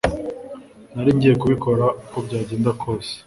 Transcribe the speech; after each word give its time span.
nari 0.93 1.11
ngiye 1.15 1.33
kubikora 1.41 1.85
uko 2.01 2.17
byagenda 2.25 2.69
kose 2.81 3.11